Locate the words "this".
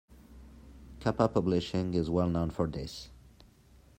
2.65-3.11